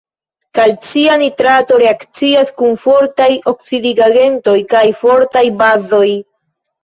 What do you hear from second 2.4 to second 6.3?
kun fortaj oksidigagentoj kaj fortaj bazoj.